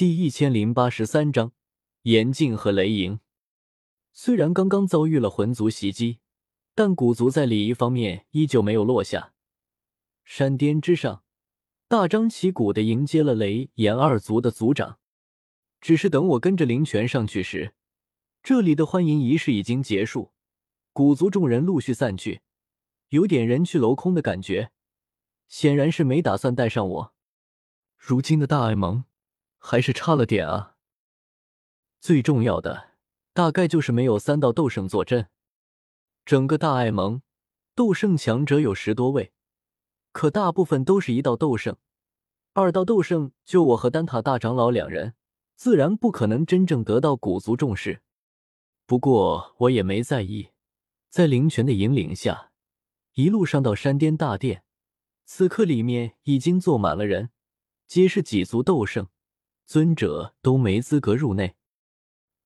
[0.00, 1.52] 第一千零八十三章，
[2.04, 3.20] 严禁和雷莹。
[4.14, 6.20] 虽然刚刚遭遇了魂族袭击，
[6.74, 9.34] 但古族在礼仪方面依旧没有落下。
[10.24, 11.22] 山巅之上，
[11.86, 14.98] 大张旗鼓的迎接了雷炎二族的族长。
[15.82, 17.74] 只是等我跟着灵泉上去时，
[18.42, 20.32] 这里的欢迎仪式已经结束，
[20.94, 22.40] 古族众人陆续散去，
[23.10, 24.70] 有点人去楼空的感觉。
[25.46, 27.14] 显然是没打算带上我。
[27.98, 29.04] 如今的大爱盟。
[29.62, 30.74] 还是差了点啊！
[32.00, 32.92] 最重要的
[33.34, 35.28] 大概就是没有三道斗圣坐镇。
[36.24, 37.22] 整个大爱盟
[37.74, 39.32] 斗圣强者有十多位，
[40.12, 41.76] 可大部分都是一道斗圣，
[42.54, 45.14] 二道斗圣就我和丹塔大长老两人，
[45.56, 48.02] 自然不可能真正得到古族重视。
[48.86, 50.50] 不过我也没在意，
[51.10, 52.50] 在灵泉的引领下，
[53.12, 54.64] 一路上到山巅大殿，
[55.26, 57.30] 此刻里面已经坐满了人，
[57.86, 59.06] 皆是几族斗圣。
[59.70, 61.54] 尊者都没资格入内。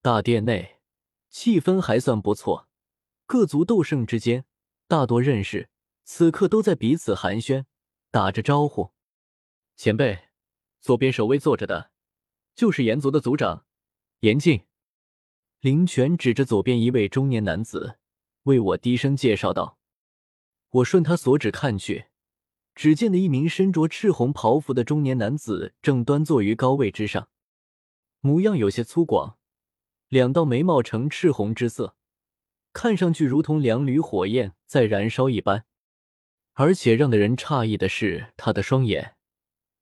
[0.03, 0.79] 大殿内
[1.27, 2.69] 气氛还算不错，
[3.25, 4.45] 各族斗圣之间
[4.87, 5.67] 大多认识，
[6.03, 7.65] 此刻都在彼此寒暄，
[8.11, 8.91] 打着招呼。
[9.75, 10.25] 前辈，
[10.79, 11.89] 左边首位坐着的，
[12.53, 13.65] 就是炎族的族长
[14.19, 14.63] 严静。
[15.61, 17.97] 林泉指着左边一位中年男子，
[18.43, 19.79] 为我低声介绍道。
[20.69, 22.05] 我顺他所指看去。
[22.75, 27.29] 只见的一名身着赤红袍服的中年男子正端坐于高位之上，
[28.19, 29.35] 模样有些粗犷，
[30.09, 31.95] 两道眉毛呈赤红之色，
[32.73, 35.65] 看上去如同两缕火焰在燃烧一般。
[36.53, 39.15] 而且让的人诧异的是，他的双眼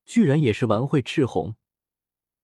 [0.06, 1.56] 居然也是完会赤红，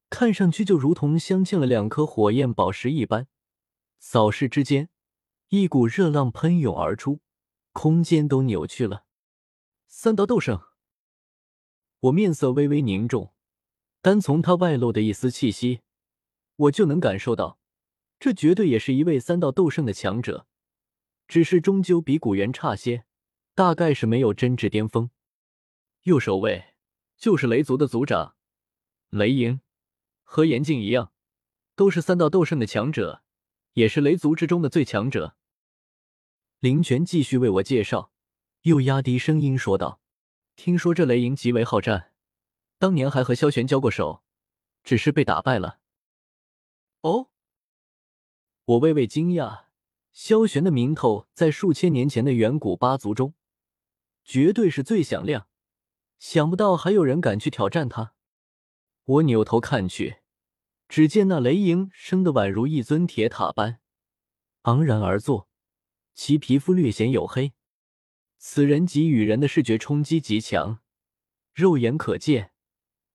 [0.10, 3.28] 看上去就如同镶嵌了两颗火焰宝石一般。
[4.00, 4.90] 扫视之间，
[5.50, 7.20] 一股热浪喷涌而出，
[7.72, 9.04] 空间都扭曲了。
[9.92, 10.62] 三道斗圣，
[12.00, 13.34] 我面色微微凝重，
[14.02, 15.82] 单从他外露的一丝气息，
[16.56, 17.60] 我就能感受到，
[18.20, 20.46] 这绝对也是一位三道斗圣的强者，
[21.28, 23.06] 只是终究比古元差些，
[23.56, 25.10] 大概是没有真至巅峰。
[26.04, 26.76] 右手位
[27.18, 28.36] 就是雷族的族长
[29.10, 29.60] 雷莹，
[30.22, 31.12] 和严静一样，
[31.76, 33.24] 都是三道斗圣的强者，
[33.74, 35.36] 也是雷族之中的最强者。
[36.60, 38.12] 林泉继续为我介绍。
[38.64, 40.02] 又压低声音说道
[40.56, 42.12] ：“听说这雷营极为好战，
[42.78, 44.24] 当年还和萧玄交过手，
[44.84, 45.80] 只是被打败了。”
[47.02, 47.30] 哦，
[48.66, 49.66] 我微微惊讶。
[50.12, 53.36] 萧玄的名头在数千年前的远古八族中，
[54.26, 55.48] 绝对是最响亮。
[56.18, 58.14] 想不到还有人敢去挑战他。
[59.06, 60.18] 我扭头看去，
[60.90, 63.80] 只见那雷营生得宛如一尊铁塔般
[64.64, 65.48] 昂然而坐，
[66.14, 67.54] 其皮肤略显黝黑。
[68.42, 70.80] 此人给予人的视觉冲击极强，
[71.54, 72.54] 肉眼可见，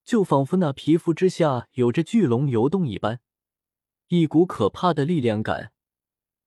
[0.05, 3.21] 就仿佛那皮肤之下有着巨龙游动一般，
[4.09, 5.73] 一股可怕的力量感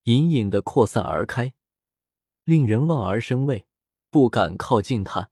[0.04, 1.54] 隐隐的扩散而开，
[2.44, 3.66] 令人望而生畏，
[4.10, 5.30] 不敢靠近他。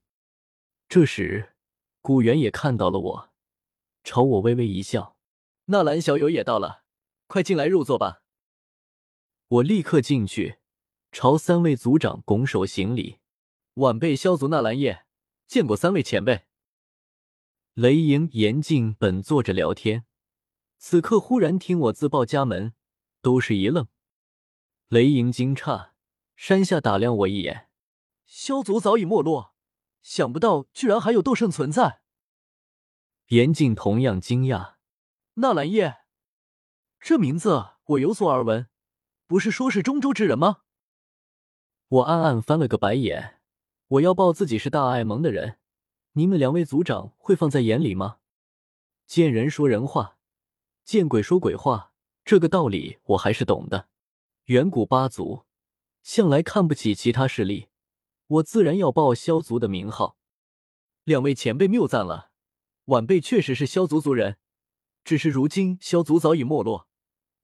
[0.89, 1.53] 这时，
[2.01, 3.29] 古元也看到了我，
[4.03, 5.15] 朝我微微一笑
[5.67, 6.83] ：“纳兰小友也到了，
[7.27, 8.23] 快进来入座吧。”
[9.47, 10.57] 我立刻进去，
[11.13, 13.19] 朝三位族长拱手行礼。
[13.77, 15.05] 晚辈萧族纳兰叶
[15.45, 16.47] 见过三位前辈。
[17.75, 20.05] 雷莹、严静本坐着聊天，
[20.79, 22.73] 此刻忽然听我自报家门，
[23.21, 23.87] 都是一愣。
[24.87, 25.91] 雷莹惊诧，
[26.35, 27.69] 山下打量我一眼。
[28.25, 29.53] 萧族早已没落，
[30.01, 32.01] 想不到居然还有斗圣存在。
[33.27, 34.77] 严静同样惊讶。
[35.35, 35.97] 纳兰叶，
[36.99, 38.67] 这名字我有所耳闻，
[39.27, 40.63] 不是说是中州之人吗？
[41.89, 43.36] 我暗暗翻了个白眼。
[43.89, 45.59] 我要报自己是大爱盟的人，
[46.11, 48.17] 你们两位族长会放在眼里吗？
[49.05, 50.17] 见人说人话，
[50.83, 51.93] 见鬼说鬼话，
[52.25, 53.87] 这个道理我还是懂的。
[54.47, 55.45] 远古八族
[56.03, 57.69] 向来看不起其他势力，
[58.27, 60.17] 我自然要报萧族的名号。
[61.05, 62.31] 两位前辈谬赞了，
[62.85, 64.35] 晚辈确实是萧族族人，
[65.05, 66.89] 只是如今萧族早已没落，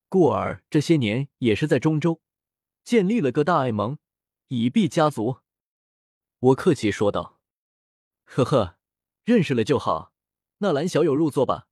[0.10, 2.20] 故而这些年也是在中州
[2.84, 3.98] 建立了个大爱盟，
[4.50, 5.43] 以避家族。
[6.44, 7.40] 我客气说道
[8.26, 8.78] ：“呵呵，
[9.24, 10.12] 认识了就好。
[10.58, 11.70] 纳兰小友入座吧，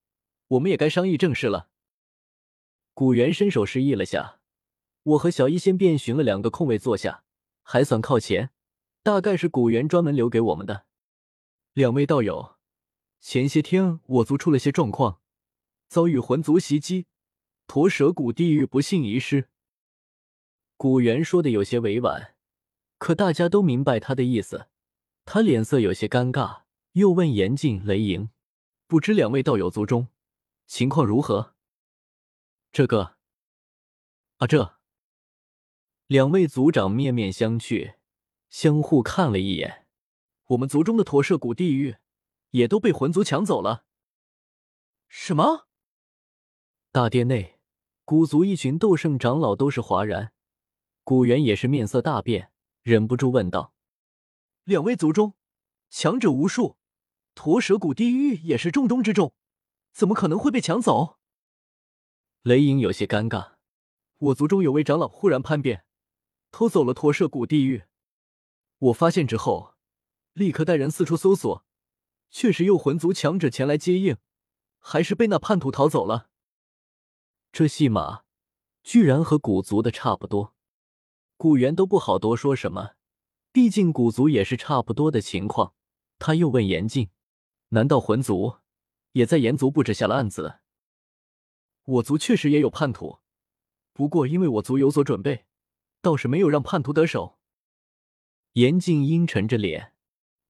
[0.48, 1.70] 我们也该商议正事了。”
[2.96, 4.40] 古元伸手示意了下，
[5.04, 7.26] 我和小医仙便寻了两个空位坐下，
[7.64, 8.52] 还算靠前，
[9.04, 10.86] 大概是古元专门留给我们的。
[11.74, 12.56] 两位道友，
[13.20, 15.20] 前些天我族出了些状况，
[15.90, 17.08] 遭遇魂族袭击，
[17.68, 19.50] 驼蛇谷地狱不幸遗失。
[20.78, 22.36] 古元说的有些委婉。
[23.01, 24.68] 可大家都明白他的意思，
[25.25, 28.30] 他脸色有些尴尬，又问严静、雷莹
[28.86, 30.09] ：“不知两位道友族中，
[30.68, 31.56] 情况如何？
[32.71, 33.18] 这个，
[34.38, 34.77] 啊，这
[36.06, 37.95] 两位族长面面相觑，
[38.50, 39.88] 相互看了一眼。
[40.50, 41.98] 我们族中的驼舍古地狱
[42.51, 43.86] 也都被魂族抢走了。
[45.07, 45.68] 什么？
[46.92, 47.57] 大殿内，
[48.06, 50.33] 古族一群斗圣长老都是哗然，
[51.03, 52.50] 古元也是面色大变，
[52.83, 53.74] 忍不住问道
[54.66, 55.36] ：“两位族中
[55.89, 56.78] 强者无数，
[57.36, 59.33] 驼蛇谷地狱也是重中之重，
[59.92, 61.19] 怎么可能会被抢走？”
[62.42, 63.54] 雷影有些尴尬
[64.18, 65.86] ：“我族中有位长老忽然叛变，
[66.50, 67.83] 偷走了驼舍谷地狱。
[68.80, 69.75] 我发现之后，
[70.34, 71.63] 立刻带人四处搜索，
[72.31, 74.18] 确实有魂族强者前来接应，
[74.80, 76.31] 还是被那叛徒逃走了。
[77.51, 78.24] 这戏码
[78.81, 80.56] 居然和古族的差不多。
[81.42, 82.92] 古元都不好多说什么，
[83.52, 85.74] 毕竟古族也是差不多的情况。
[86.20, 87.10] 他又问严静
[87.70, 88.58] ：“难道魂族
[89.14, 90.60] 也在炎族布置下了案子？”
[91.84, 93.22] 我族确实也有叛徒，
[93.92, 95.46] 不过因为我族有所准备，
[96.00, 97.40] 倒是没有让叛徒得手。
[98.54, 99.96] 严禁阴沉着脸，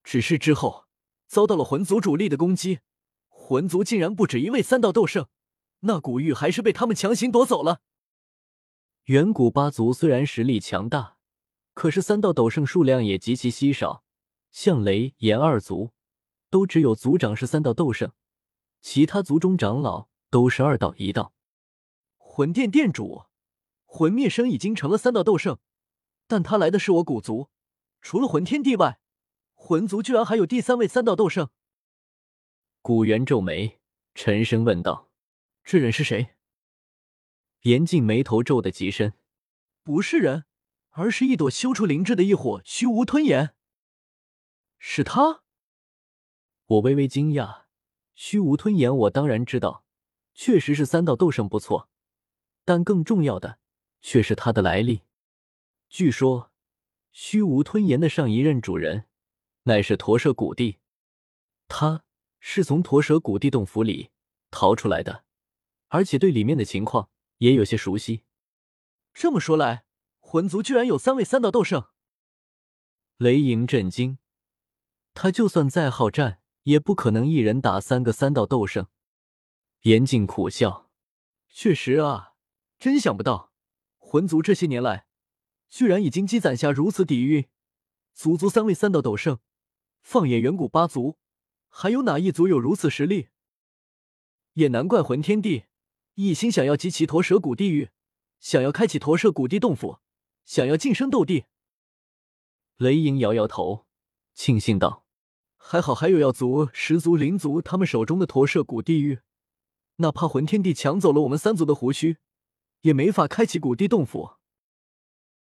[0.03, 0.87] 只是之后
[1.25, 2.79] 遭到了魂族主力的攻击，
[3.29, 5.29] 魂族竟然不止一位三道斗圣，
[5.79, 7.81] 那古玉还是被他们强行夺走了。
[9.05, 11.17] 远古八族虽然实力强大，
[11.73, 14.03] 可是三道斗圣数量也极其稀少，
[14.51, 15.91] 像雷炎二族
[16.49, 18.11] 都只有族长是三道斗圣，
[18.81, 20.09] 其他族中长老。
[20.31, 21.33] 都是二道一道，
[22.17, 23.23] 魂殿殿主
[23.85, 25.59] 魂灭生已经成了三道斗圣，
[26.25, 27.49] 但他来的是我古族，
[28.01, 29.01] 除了魂天帝外，
[29.55, 31.49] 魂族居然还有第三位三道斗圣。
[32.81, 33.81] 古元皱眉，
[34.15, 35.09] 沉声问道
[35.65, 36.29] ：“这人是谁？”
[37.61, 39.13] 严禁眉头皱得极深
[39.83, 40.45] ：“不是人，
[40.89, 43.53] 而是一朵修出灵智的异火——虚无吞炎。”
[44.79, 45.43] 是他？
[46.65, 47.65] 我微微惊讶。
[48.15, 49.83] 虚无吞炎，我当然知道。
[50.33, 51.89] 确实是三道斗圣不错，
[52.63, 53.59] 但更重要的
[53.99, 55.01] 却是他的来历。
[55.89, 56.51] 据说，
[57.11, 59.07] 虚无吞炎的上一任主人
[59.63, 60.79] 乃是驼舍古帝，
[61.67, 62.05] 他
[62.39, 64.09] 是从驼舍古帝洞府里
[64.49, 65.25] 逃出来的，
[65.89, 67.09] 而且对里面的情况
[67.41, 68.23] 也有些熟悉。
[69.13, 69.85] 这么说来，
[70.19, 71.87] 魂族居然有三位三道斗圣？
[73.17, 74.19] 雷莹震惊，
[75.15, 78.87] 他就算再好战，也不可能一人打三个三道斗圣。
[79.81, 80.91] 严静苦笑，
[81.49, 82.35] 确实啊，
[82.77, 83.51] 真想不到，
[83.97, 85.07] 魂族这些年来，
[85.67, 87.49] 居然已经积攒下如此底蕴，
[88.13, 89.39] 足足三位三道斗圣。
[90.03, 91.17] 放眼远古八族，
[91.69, 93.29] 还有哪一族有如此实力？
[94.53, 95.65] 也难怪魂天帝
[96.15, 97.89] 一心想要集齐驼蛇谷地狱，
[98.39, 99.99] 想要开启驼蛇谷地洞府，
[100.43, 101.45] 想要晋升斗帝。
[102.77, 103.85] 雷影摇摇头，
[104.33, 105.05] 庆幸道
[105.55, 109.19] ：“还好还有药族、十族、灵族他们手中的驼蛇谷地狱。”
[109.97, 112.17] 哪怕魂天帝抢走了我们三族的胡须，
[112.81, 114.31] 也没法开启谷地洞府。